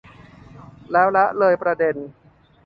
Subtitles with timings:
[0.91, 1.95] แล้วละเลยประเด็น